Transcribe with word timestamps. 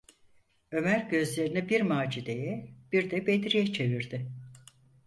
Ömer 0.71 0.99
gözlerini 1.09 1.69
bir 1.69 1.81
Macide’ye, 1.81 2.69
bir 2.91 3.11
de 3.11 3.27
Bedri’ye 3.27 3.73
çevirdi. 3.73 4.29